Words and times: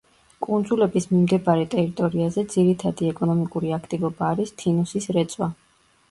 კუნძულების 0.43 1.03
მიმდებარე 1.09 1.65
ტერიტორიაზე 1.73 2.43
ძირითადი 2.53 3.09
ეკონომიკური 3.09 3.69
აქტივობა 3.77 4.25
არის 4.33 4.55
თინუსის 4.63 5.07
რეწვა. 5.19 5.51